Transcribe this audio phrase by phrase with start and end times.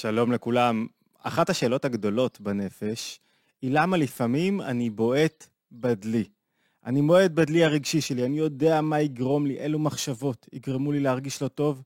[0.00, 0.86] שלום לכולם.
[1.18, 3.20] אחת השאלות הגדולות בנפש
[3.62, 6.24] היא למה לפעמים אני בועט בדלי.
[6.86, 11.42] אני בועט בדלי הרגשי שלי, אני יודע מה יגרום לי, אילו מחשבות יגרמו לי להרגיש
[11.42, 11.82] לא טוב.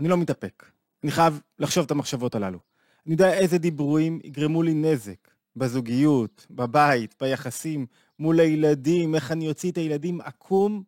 [0.00, 0.64] אני לא מתאפק.
[1.04, 2.58] אני חייב לחשוב את המחשבות הללו.
[3.06, 7.86] אני יודע איזה דיבורים יגרמו לי נזק, בזוגיות, בבית, ביחסים,
[8.18, 10.82] מול הילדים, איך אני אוציא את הילדים עקום.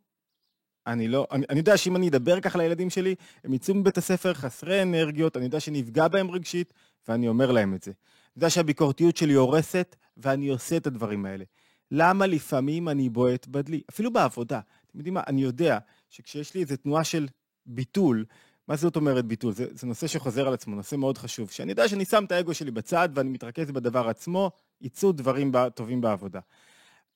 [0.86, 4.34] אני לא, אני, אני יודע שאם אני אדבר ככה לילדים שלי, הם יצאו מבית הספר
[4.34, 6.72] חסרי אנרגיות, אני יודע שנפגע בהם רגשית,
[7.08, 7.90] ואני אומר להם את זה.
[7.90, 11.44] אני יודע שהביקורתיות שלי הורסת, ואני עושה את הדברים האלה.
[11.90, 13.82] למה לפעמים אני בועט בדלי?
[13.90, 14.60] אפילו בעבודה.
[14.86, 15.22] אתם יודעים מה?
[15.26, 15.78] אני יודע
[16.10, 17.28] שכשיש לי איזו תנועה של
[17.66, 18.24] ביטול,
[18.68, 19.52] מה זאת אומרת ביטול?
[19.52, 21.50] זה, זה נושא שחוזר על עצמו, נושא מאוד חשוב.
[21.50, 26.00] שאני יודע שאני שם את האגו שלי בצד ואני מתרכז בדבר עצמו, יצאו דברים טובים
[26.00, 26.40] בעבודה.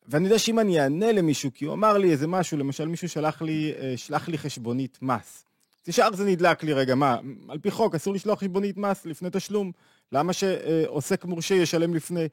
[0.07, 3.43] ואני יודע שאם אני אענה למישהו, כי הוא אמר לי איזה משהו, למשל מישהו שלח
[3.43, 5.45] לי, אה, שלח לי חשבונית מס.
[5.87, 7.19] ישר זה נדלק לי, רגע, מה,
[7.49, 9.73] על פי חוק אסור לשלוח חשבונית מס לפני תשלום,
[10.13, 12.29] למה שעוסק מורשה ישלם לפני?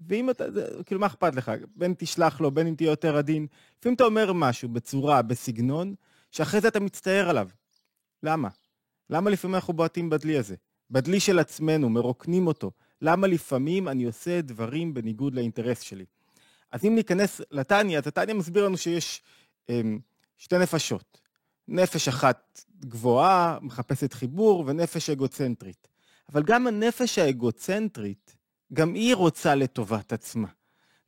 [0.00, 1.52] ואם אתה, זה, כאילו, מה אכפת לך?
[1.76, 3.46] בין תשלח לו, בין אם תהיה יותר עדין.
[3.78, 5.94] לפעמים אתה אומר משהו בצורה, בסגנון,
[6.30, 7.48] שאחרי זה אתה מצטער עליו.
[8.22, 8.48] למה?
[9.10, 10.54] למה לפעמים אנחנו בועטים בדלי הזה?
[10.90, 12.70] בדלי של עצמנו, מרוקנים אותו.
[13.02, 16.04] למה לפעמים אני עושה דברים בניגוד לאינטרס שלי?
[16.72, 19.22] אז אם ניכנס לתניא, אז התניא מסביר לנו שיש
[19.68, 19.98] אמ,
[20.38, 21.20] שתי נפשות.
[21.68, 25.88] נפש אחת גבוהה, מחפשת חיבור, ונפש אגוצנטרית.
[26.32, 28.36] אבל גם הנפש האגוצנטרית,
[28.72, 30.48] גם היא רוצה לטובת עצמה.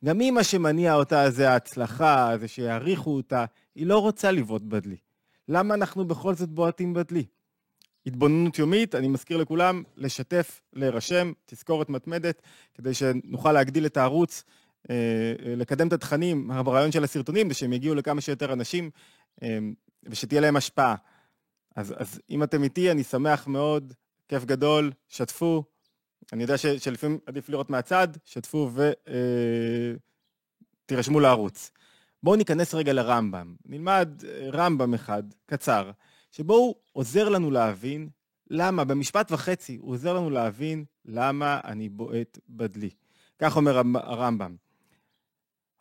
[0.05, 3.45] גם היא, מה שמניע אותה זה ההצלחה, זה שיעריכו אותה,
[3.75, 4.97] היא לא רוצה לבעוט בדלי.
[5.47, 7.25] למה אנחנו בכל זאת בועטים בדלי?
[8.05, 12.41] התבוננות יומית, אני מזכיר לכולם, לשתף, להירשם, תזכורת מתמדת,
[12.75, 14.43] כדי שנוכל להגדיל את הערוץ,
[15.55, 18.89] לקדם את התכנים, הרעיון של הסרטונים זה שהם יגיעו לכמה שיותר אנשים
[19.43, 19.59] אה,
[20.03, 20.95] ושתהיה להם השפעה.
[21.75, 23.93] אז, אז אם אתם איתי, אני שמח מאוד,
[24.27, 25.63] כיף גדול, שתפו.
[26.33, 28.71] אני יודע ש, שלפעמים עדיף לראות מהצד, שתפו
[30.85, 31.71] ותירשמו לערוץ.
[32.23, 33.55] בואו ניכנס רגע לרמב"ם.
[33.65, 34.09] נלמד
[34.53, 35.91] רמב"ם אחד, קצר,
[36.31, 38.09] שבו הוא עוזר לנו להבין
[38.49, 42.89] למה, במשפט וחצי, הוא עוזר לנו להבין למה אני בועט בדלי.
[43.39, 44.55] כך אומר הרמב"ם.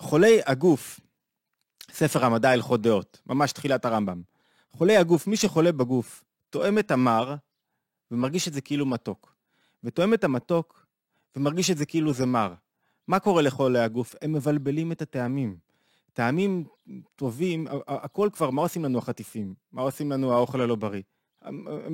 [0.01, 1.01] חולי הגוף,
[1.93, 4.23] ספר המדע הלכות דעות, ממש תחילת הרמב"ם.
[4.73, 7.35] חולי הגוף, מי שחולה בגוף, תואם את המר
[8.11, 9.35] ומרגיש את זה כאילו מתוק.
[9.85, 10.87] ותואם את המתוק
[11.37, 12.55] ומרגיש את זה כאילו זה מר.
[13.09, 14.15] מה קורה לחולי הגוף?
[14.23, 15.57] הם מבלבלים את הטעמים.
[16.13, 16.65] טעמים
[17.17, 19.55] טובים, הכל כבר, מה עושים לנו החטיפים?
[19.73, 21.03] מה עושים לנו האוכל הלא בריא?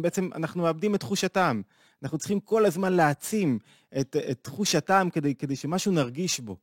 [0.00, 1.62] בעצם אנחנו מאבדים את תחוש הטעם.
[2.02, 3.58] אנחנו צריכים כל הזמן להעצים
[4.00, 6.56] את, את תחוש הטעם כדי, כדי שמשהו נרגיש בו.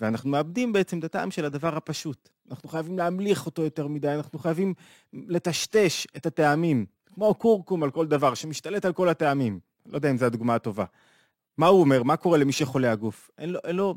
[0.00, 2.28] ואנחנו מאבדים בעצם את הטעם של הדבר הפשוט.
[2.50, 4.74] אנחנו חייבים להמליך אותו יותר מדי, אנחנו חייבים
[5.12, 9.60] לטשטש את הטעמים, כמו קורקום על כל דבר, שמשתלט על כל הטעמים.
[9.86, 10.84] לא יודע אם זו הדוגמה הטובה.
[11.58, 12.02] מה הוא אומר?
[12.02, 13.30] מה קורה למי שחולה הגוף?
[13.38, 13.94] אין לו, אין לו,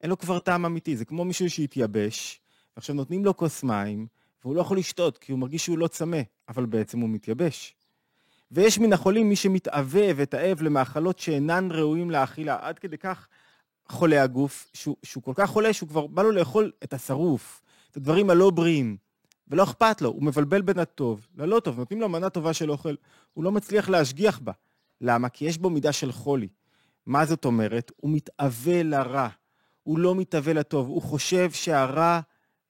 [0.00, 2.40] אין לו כבר טעם אמיתי, זה כמו מישהו שהתייבש,
[2.76, 4.06] ועכשיו נותנים לו כוס מים,
[4.44, 7.74] והוא לא יכול לשתות, כי הוא מרגיש שהוא לא צמא, אבל בעצם הוא מתייבש.
[8.50, 13.28] ויש מן החולים מי שמתאווה ותאב למאכלות שאינן ראויים לאכילה, עד כדי כך
[13.88, 17.96] חולה הגוף, שהוא, שהוא כל כך חולה שהוא כבר בא לו לאכול את השרוף, את
[17.96, 18.96] הדברים הלא בריאים,
[19.48, 22.94] ולא אכפת לו, הוא מבלבל בין הטוב ללא טוב, נותנים לו מנה טובה של אוכל,
[23.32, 24.52] הוא לא מצליח להשגיח בה.
[25.00, 25.28] למה?
[25.28, 26.48] כי יש בו מידה של חולי.
[27.06, 27.92] מה זאת אומרת?
[27.96, 29.28] הוא מתאווה לרע,
[29.82, 32.20] הוא לא מתאווה לטוב, הוא חושב שהרע,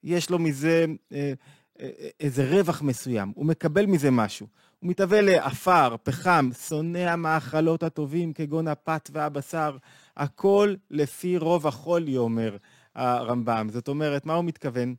[0.03, 1.33] יש לו מזה אה,
[1.79, 4.47] אה, איזה רווח מסוים, הוא מקבל מזה משהו.
[4.79, 9.77] הוא מתאווה לעפר, פחם, שונא המאכלות הטובים כגון הפת והבשר,
[10.17, 12.57] הכל לפי רוב החולי, אומר
[12.95, 13.67] הרמב"ם.
[13.71, 14.95] זאת אומרת, מה הוא מתכוון?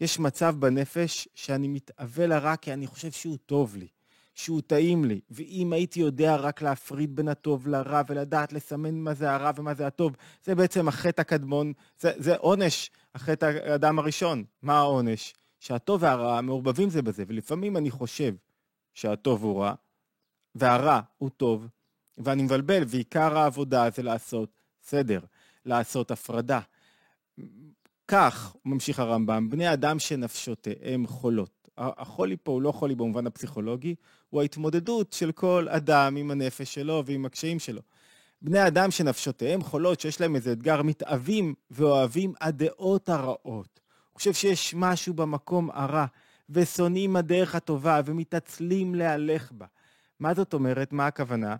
[0.00, 3.88] יש מצב בנפש שאני מתאווה לרע כי אני חושב שהוא טוב לי,
[4.34, 9.32] שהוא טעים לי, ואם הייתי יודע רק להפריד בין הטוב לרע ולדעת לסמן מה זה
[9.32, 14.44] הרע ומה זה הטוב, זה בעצם החטא הקדמון, זה, זה עונש, החטא האדם הראשון.
[14.62, 15.34] מה העונש?
[15.60, 18.34] שהטוב והרע מעורבבים זה בזה, ולפעמים אני חושב
[18.94, 19.74] שהטוב הוא רע,
[20.54, 21.68] והרע הוא טוב,
[22.18, 24.48] ואני מבלבל, ועיקר העבודה זה לעשות
[24.82, 25.20] סדר,
[25.64, 26.60] לעשות הפרדה.
[28.08, 31.68] כך, ממשיך הרמב"ם, בני אדם שנפשותיהם חולות.
[31.78, 33.94] החולי פה הוא לא חולי במובן הפסיכולוגי,
[34.30, 37.80] הוא ההתמודדות של כל אדם עם הנפש שלו ועם הקשיים שלו.
[38.42, 43.80] בני אדם שנפשותיהם חולות, שיש להם איזה אתגר, מתאווים ואוהבים הדעות הרעות.
[44.12, 46.06] הוא חושב שיש משהו במקום הרע,
[46.50, 49.66] ושונאים הדרך הטובה, ומתעצלים להלך בה.
[50.20, 50.92] מה זאת אומרת?
[50.92, 51.56] מה הכוונה?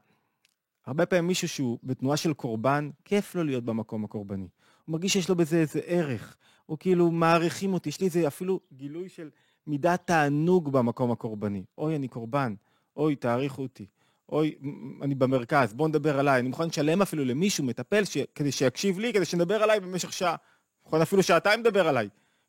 [0.86, 4.48] הרבה פעמים מישהו שהוא בתנועה של קורבן, כיף לו להיות במקום הקורבני.
[4.84, 6.36] הוא מרגיש שיש לו בזה איזה ערך,
[6.68, 9.30] או כאילו מעריכים אותי, יש לי איזה אפילו גילוי של
[9.66, 11.64] מידת תענוג במקום הקורבני.
[11.78, 12.54] אוי, אני קורבן,
[12.96, 13.86] אוי, תעריכו אותי,
[14.28, 14.54] אוי,
[15.02, 18.16] אני במרכז, בוא נדבר עליי, אני מוכן לשלם אפילו למישהו, מטפל, ש...
[18.34, 20.36] כדי שיקשיב לי, כדי שנדבר עליי במשך שעה.
[20.84, 22.08] מוכן אפילו שעתיים לדבר עליי.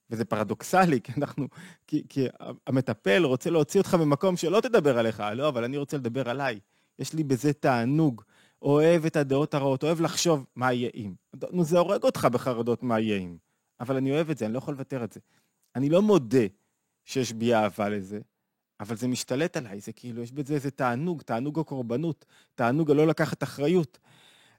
[0.10, 1.48] וזה פרדוקסלי, כי אנחנו,
[1.88, 2.28] כי, כי
[2.68, 6.60] המטפל רוצה להוציא אותך ממקום שלא תדבר עליך, לא, אבל אני רוצה לדבר עליי.
[7.00, 8.22] יש לי בזה תענוג.
[8.62, 11.14] אוהב את הדעות הרעות, אוהב לחשוב מה יהיה אם.
[11.52, 13.38] נו, זה הורג אותך בחרדות מה יהיה אם.
[13.80, 15.20] אבל אני אוהב את זה, אני לא יכול לוותר את זה.
[15.76, 16.46] אני לא מודה
[17.06, 18.20] שיש בי אהבה לזה,
[18.80, 23.44] אבל זה משתלט עליי, זה כאילו, יש בזה איזה תענוג, תענוג הקורבנות, תענוג הלא לקחת
[23.44, 24.00] אחריות.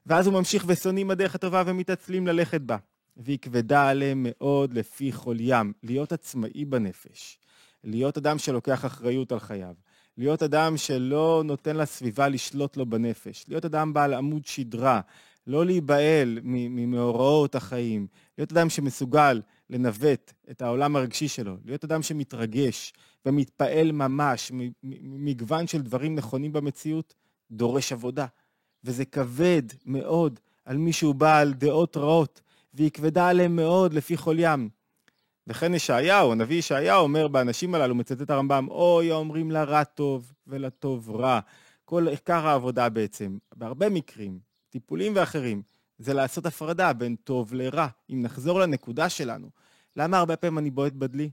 [0.05, 2.77] ואז הוא ממשיך ושונאים הדרך הטובה ומתעצלים ללכת בה.
[3.17, 7.39] והיא כבדה עליהם מאוד לפי כל ים, להיות עצמאי בנפש,
[7.83, 9.73] להיות אדם שלוקח אחריות על חייו,
[10.19, 15.01] להיות אדם שלא נותן לסביבה לשלוט לו בנפש, להיות אדם בעל עמוד שדרה,
[15.47, 18.07] לא להיבהל ממאורעות החיים,
[18.37, 22.93] להיות אדם שמסוגל לנווט את העולם הרגשי שלו, להיות אדם שמתרגש
[23.25, 24.51] ומתפעל ממש
[24.83, 27.15] ממגוון של דברים נכונים במציאות,
[27.51, 28.25] דורש עבודה.
[28.83, 32.41] וזה כבד מאוד על מי שהוא בעל דעות רעות,
[32.73, 34.69] והיא כבדה עליהם מאוד לפי כל ים.
[35.49, 41.39] וכן ישעיהו, הנביא ישעיהו אומר באנשים הללו, מצטט הרמב"ם, אוי האומרים לרע טוב ולטוב רע.
[41.85, 45.61] כל עיקר העבודה בעצם, בהרבה מקרים, טיפולים ואחרים,
[45.99, 47.87] זה לעשות הפרדה בין טוב לרע.
[48.09, 49.49] אם נחזור לנקודה שלנו,
[49.95, 51.29] למה הרבה פעמים אני בועט בדלי?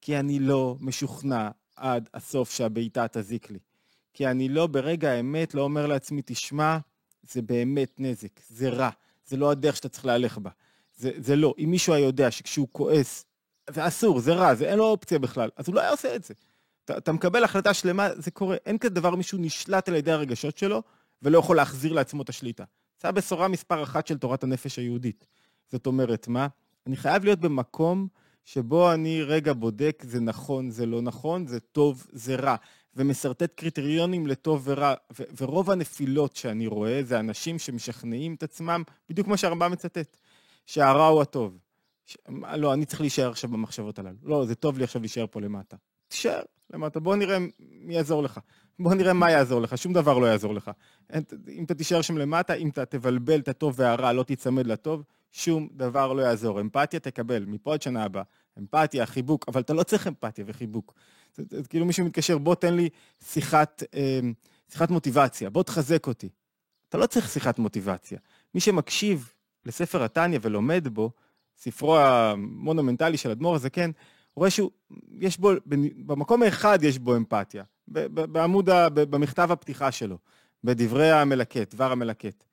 [0.00, 3.58] כי אני לא משוכנע עד הסוף שהבעיטה תזיק לי.
[4.14, 6.78] כי אני לא ברגע האמת לא אומר לעצמי, תשמע,
[7.22, 8.90] זה באמת נזק, זה רע,
[9.26, 10.50] זה לא הדרך שאתה צריך להלך בה.
[10.96, 11.54] זה, זה לא.
[11.58, 13.24] אם מישהו היה יודע שכשהוא כועס,
[13.70, 16.24] זה אסור, זה רע, זה אין לו אופציה בכלל, אז הוא לא היה עושה את
[16.24, 16.34] זה.
[16.84, 18.56] אתה, אתה מקבל החלטה שלמה, זה קורה.
[18.66, 20.82] אין כזה דבר מישהו נשלט על ידי הרגשות שלו,
[21.22, 22.64] ולא יכול להחזיר לעצמו את השליטה.
[23.02, 25.26] זו הבשורה מספר אחת של תורת הנפש היהודית.
[25.72, 26.46] זאת אומרת, מה?
[26.86, 28.08] אני חייב להיות במקום
[28.44, 32.56] שבו אני רגע בודק, זה נכון, זה לא נכון, זה טוב, זה רע,
[32.96, 39.26] ומשרטט קריטריונים לטוב ורע, ו- ורוב הנפילות שאני רואה זה אנשים שמשכנעים את עצמם, בדיוק
[39.26, 40.16] כמו שהרמב"ם מצטט.
[40.66, 41.58] שהרע הוא הטוב.
[42.06, 42.16] ש...
[42.56, 44.16] לא, אני צריך להישאר עכשיו במחשבות הללו.
[44.22, 45.76] לא, זה טוב לי עכשיו להישאר פה למטה.
[46.08, 46.42] תישאר
[46.72, 48.40] למטה, בוא נראה מי יעזור לך.
[48.78, 50.70] בוא נראה מה יעזור לך, שום דבר לא יעזור לך.
[51.48, 55.02] אם אתה תישאר שם למטה, אם אתה תבלבל את הטוב והרע, לא תיצמד לטוב,
[55.32, 56.60] שום דבר לא יעזור.
[56.60, 58.22] אמפתיה תקבל, מפה עד שנה הבאה.
[58.58, 60.94] אמפתיה, חיבוק, אבל אתה לא צריך אמפתיה וחיבוק.
[61.34, 62.88] זה, זה, זה כאילו מישהו מתקשר, בוא תן לי
[63.24, 64.20] שיחת, אה,
[64.72, 66.28] שיחת מוטיבציה, בוא תחזק אותי.
[66.88, 68.18] אתה לא צריך שיחת מוטיבציה.
[68.54, 69.32] מי שמקשיב
[69.66, 71.10] לספר התניא ולומד בו,
[71.56, 73.90] ספרו המונומנטלי של אדמו"ר הזקן,
[74.36, 74.70] רואה שהוא,
[75.20, 75.50] יש בו,
[76.06, 80.18] במקום האחד יש בו אמפתיה, בעמוד, במכתב הפתיחה שלו,
[80.64, 82.44] בדברי המלקט, דבר המלקט.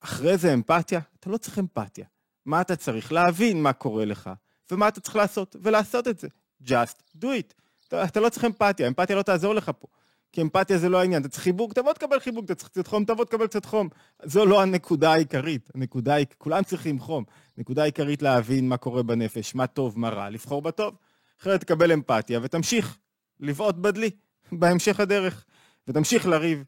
[0.00, 1.00] אחרי זה אמפתיה?
[1.20, 2.04] אתה לא צריך אמפתיה.
[2.46, 3.12] מה אתה צריך?
[3.12, 4.30] להבין מה קורה לך,
[4.70, 6.28] ומה אתה צריך לעשות, ולעשות את זה.
[6.64, 7.54] just do it.
[7.88, 9.86] אתה, אתה לא צריך אמפתיה, אמפתיה לא תעזור לך פה.
[10.32, 13.04] כי אמפתיה זה לא העניין, אתה צריך חיבוק, תבוא תקבל חיבוק, אתה צריך קצת חום,
[13.04, 13.88] תבוא תקבל קצת חום.
[14.24, 17.24] זו לא הנקודה העיקרית, הנקודה כולם צריכים חום.
[17.58, 20.94] נקודה עיקרית להבין מה קורה בנפש, מה טוב, מה רע, לבחור בטוב.
[21.40, 22.98] אחרת תקבל אמפתיה ותמשיך
[23.40, 24.10] לבעוט בדלי
[24.52, 25.44] בהמשך הדרך,
[25.88, 26.64] ותמשיך לריב.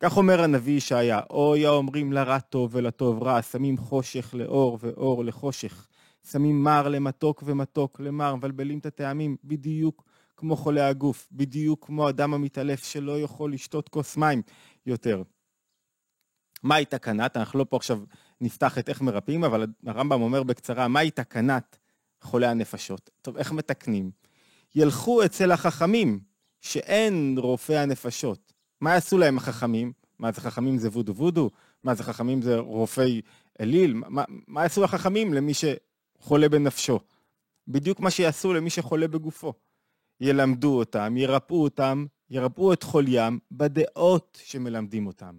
[0.00, 5.86] כך אומר הנביא ישעיה, אוי האומרים לרע טוב ולטוב רע, שמים חושך לאור ואור לחושך.
[6.30, 10.04] שמים מר למתוק ומתוק למר, מבלבלים את הטעמים בדיוק
[10.36, 14.42] כמו חולה הגוף, בדיוק כמו אדם המתעלף שלא יכול לשתות כוס מים
[14.86, 15.22] יותר.
[16.62, 17.36] מהי תקנת?
[17.36, 18.00] אנחנו לא פה עכשיו
[18.40, 21.78] נפתח את איך מרפאים, אבל הרמב"ם אומר בקצרה, מהי תקנת
[22.20, 23.10] חולי הנפשות?
[23.22, 24.10] טוב, איך מתקנים?
[24.74, 26.20] ילכו אצל החכמים,
[26.60, 28.52] שאין רופאי הנפשות.
[28.80, 29.92] מה יעשו להם החכמים?
[30.18, 31.50] מה זה חכמים זה וודו וודו?
[31.84, 33.20] מה זה חכמים זה רופאי
[33.60, 33.94] אליל?
[33.94, 37.00] מה, מה יעשו החכמים למי שחולה בנפשו?
[37.68, 39.52] בדיוק מה שיעשו למי שחולה בגופו.
[40.20, 45.38] ילמדו אותם, ירפאו אותם, ירפאו את חוליים בדעות שמלמדים אותם.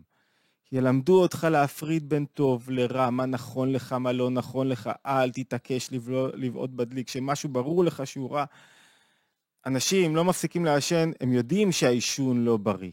[0.71, 5.89] ילמדו אותך להפריד בין טוב לרע, מה נכון לך, מה לא נכון לך, אל תתעקש
[6.33, 7.05] לבעוט בדלי.
[7.05, 8.45] כשמשהו ברור לך שהוא רע,
[9.65, 12.91] אנשים לא מפסיקים לעשן, הם יודעים שהעישון לא בריא.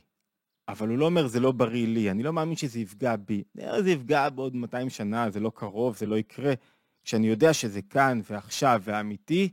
[0.68, 3.42] אבל הוא לא אומר, זה לא בריא לי, אני לא מאמין שזה יפגע בי.
[3.80, 6.54] זה יפגע בעוד 200 שנה, זה לא קרוב, זה לא יקרה.
[7.04, 9.48] כשאני יודע שזה כאן ועכשיו ואמיתי,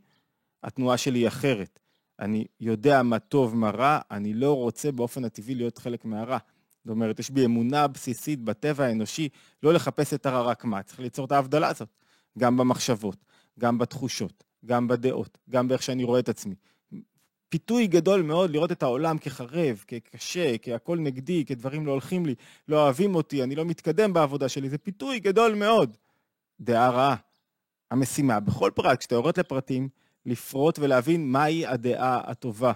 [0.64, 1.81] התנועה שלי היא אחרת.
[2.22, 6.38] אני יודע מה טוב, מה רע, אני לא רוצה באופן הטבעי להיות חלק מהרע.
[6.86, 9.30] זאת אומרת, יש בי אמונה בסיסית בטבע האנושי
[9.64, 11.90] לא לחפש את הרע רק מה, צריך ליצור את ההבדלה הזאת,
[12.38, 13.26] גם במחשבות,
[13.60, 16.56] גם בתחושות, גם בדעות, גם באיך שאני רואה את עצמי.
[17.50, 22.36] פיתוי גדול מאוד לראות את העולם כחרב, כקשה, כהכל נגדי, כדברים לא הולכים לי,
[22.68, 25.98] לא אוהבים אותי, אני לא מתקדם בעבודה שלי, זה פיתוי גדול מאוד.
[26.60, 27.16] דעה רעה.
[27.92, 29.90] המשימה, בכל פרט, כשאתה יורד לפרטים,
[30.26, 32.72] לפרוט ולהבין מהי הדעה הטובה.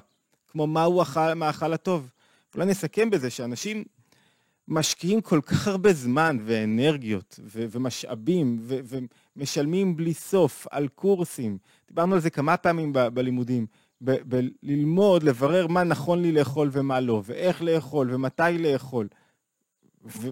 [0.47, 2.11] כמו מהו המאכל הטוב.
[2.55, 3.83] אולי נסכם בזה שאנשים
[4.67, 8.79] משקיעים כל כך הרבה זמן ואנרגיות ו- ומשאבים ו-
[9.35, 11.57] ומשלמים בלי סוף על קורסים.
[11.87, 13.65] דיברנו על זה כמה פעמים ב- בלימודים.
[14.01, 19.07] בללמוד, לברר מה נכון לי לאכול ומה לא, ואיך לאכול ומתי לאכול.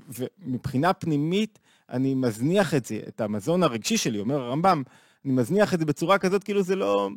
[0.10, 4.84] ומבחינה פנימית, אני מזניח את זה, את המזון הרגשי שלי, אומר הרמב"ם,
[5.26, 7.10] אני מזניח את זה בצורה כזאת, כאילו זה לא,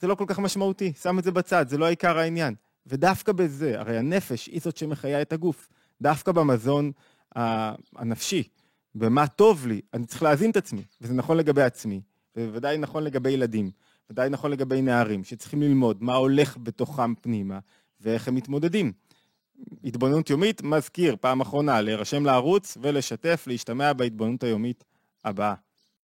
[0.00, 2.54] זה לא כל כך משמעותי, שם את זה בצד, זה לא העיקר העניין.
[2.86, 5.68] ודווקא בזה, הרי הנפש היא זאת שמחיה את הגוף,
[6.02, 6.92] דווקא במזון
[7.96, 8.42] הנפשי,
[8.94, 12.00] במה טוב לי, אני צריך להזין את עצמי, וזה נכון לגבי עצמי,
[12.36, 13.70] ובוודאי נכון לגבי ילדים,
[14.10, 17.58] ודאי נכון לגבי נערים, שצריכים ללמוד מה הולך בתוכם פנימה,
[18.00, 18.92] ואיך הם מתמודדים.
[19.84, 24.84] התבוננות יומית, מזכיר, פעם אחרונה, להירשם לערוץ ולשתף, להשתמע בהתבוננות היומית
[25.24, 25.54] הבאה.